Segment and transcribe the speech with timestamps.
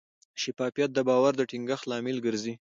[0.41, 2.53] شفافیت د باور د ټینګښت لامل ګرځي.